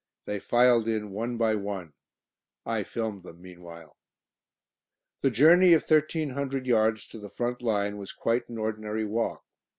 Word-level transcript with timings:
They 0.25 0.39
filed 0.39 0.87
in 0.87 1.11
one 1.11 1.37
by 1.37 1.53
one; 1.53 1.93
I 2.65 2.83
filmed 2.83 3.21
them 3.21 3.39
meanwhile. 3.39 3.97
The 5.21 5.29
journey 5.29 5.73
of 5.75 5.83
thirteen 5.83 6.31
hundred 6.31 6.65
yards 6.65 7.05
to 7.09 7.19
the 7.19 7.29
front 7.29 7.61
line 7.61 7.99
was 7.99 8.11
quite 8.11 8.49
an 8.49 8.57
ordinary 8.57 9.05
walk. 9.05 9.43